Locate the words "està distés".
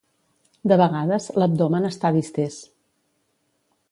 1.91-2.59